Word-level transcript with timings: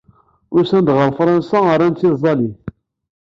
Usan-d 0.57 0.89
ɣer 0.97 1.09
Fransa, 1.19 1.57
rran-tt 1.75 2.07
i 2.09 2.09
tẓallit. 2.15 2.61